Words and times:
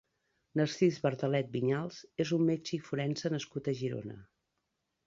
Narcís 0.59 0.95
Bardalet 1.03 1.51
Viñals 1.57 2.01
és 2.27 2.33
un 2.39 2.45
metge 2.51 2.75
i 2.79 2.83
forense 2.89 3.35
nascut 3.39 3.75
a 3.75 3.77
Girona. 3.85 4.19